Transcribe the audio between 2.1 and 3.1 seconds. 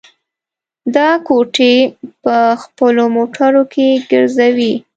په خپلو